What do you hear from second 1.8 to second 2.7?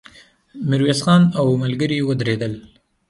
يې ودرېدل.